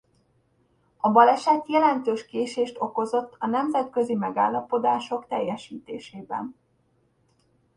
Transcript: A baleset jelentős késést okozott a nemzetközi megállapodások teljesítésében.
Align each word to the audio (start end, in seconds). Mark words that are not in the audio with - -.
A 0.97 1.09
baleset 1.11 1.67
jelentős 1.69 2.25
késést 2.25 2.75
okozott 2.79 3.35
a 3.39 3.45
nemzetközi 3.47 4.13
megállapodások 4.15 5.27
teljesítésében. 5.27 6.55